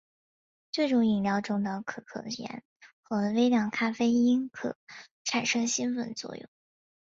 [0.71, 2.63] 这种饮料中的可可碱
[3.03, 4.75] 和微量咖啡因可
[5.23, 6.49] 产生兴奋作用。